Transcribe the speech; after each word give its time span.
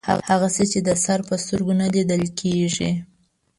هغه 0.31 0.47
څه 0.55 0.63
چې 0.71 0.79
د 0.87 0.89
سر 1.03 1.19
په 1.27 1.35
سترګو 1.43 1.73
نه 1.81 1.87
لیدل 1.93 2.23
کیږي 2.39 2.91